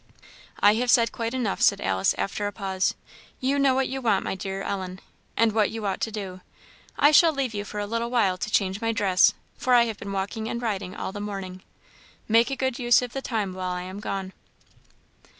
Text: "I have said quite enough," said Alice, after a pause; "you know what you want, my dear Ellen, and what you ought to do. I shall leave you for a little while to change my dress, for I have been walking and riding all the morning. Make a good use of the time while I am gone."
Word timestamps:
"I 0.61 0.73
have 0.81 0.89
said 0.89 1.11
quite 1.11 1.35
enough," 1.35 1.61
said 1.61 1.79
Alice, 1.79 2.15
after 2.17 2.47
a 2.47 2.51
pause; 2.51 2.95
"you 3.39 3.59
know 3.59 3.75
what 3.75 3.87
you 3.87 4.01
want, 4.01 4.25
my 4.25 4.33
dear 4.33 4.63
Ellen, 4.63 4.99
and 5.37 5.51
what 5.51 5.69
you 5.69 5.85
ought 5.85 6.01
to 6.01 6.11
do. 6.11 6.41
I 6.97 7.11
shall 7.11 7.31
leave 7.31 7.53
you 7.53 7.63
for 7.63 7.77
a 7.77 7.85
little 7.85 8.09
while 8.09 8.39
to 8.39 8.49
change 8.49 8.81
my 8.81 8.91
dress, 8.93 9.35
for 9.59 9.75
I 9.75 9.83
have 9.83 9.99
been 9.99 10.11
walking 10.11 10.49
and 10.49 10.59
riding 10.59 10.95
all 10.95 11.11
the 11.11 11.21
morning. 11.21 11.61
Make 12.27 12.49
a 12.49 12.55
good 12.55 12.79
use 12.79 13.03
of 13.03 13.13
the 13.13 13.21
time 13.21 13.53
while 13.53 13.73
I 13.73 13.83
am 13.83 13.99
gone." 13.99 14.33